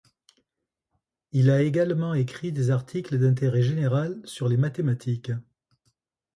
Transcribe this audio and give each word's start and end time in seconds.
Il 1.31 1.51
a 1.51 1.61
également 1.61 2.15
écrit 2.15 2.51
des 2.51 2.71
articles 2.71 3.19
d'intérêt 3.19 3.61
général 3.61 4.19
sur 4.25 4.49
les 4.49 4.57
mathématiques. 4.57 5.31